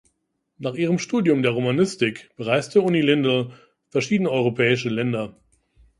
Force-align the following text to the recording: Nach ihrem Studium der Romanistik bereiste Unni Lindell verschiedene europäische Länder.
Nach 0.57 0.73
ihrem 0.73 0.97
Studium 0.97 1.43
der 1.43 1.51
Romanistik 1.51 2.31
bereiste 2.35 2.81
Unni 2.81 3.01
Lindell 3.01 3.51
verschiedene 3.89 4.31
europäische 4.31 4.89
Länder. 4.89 5.35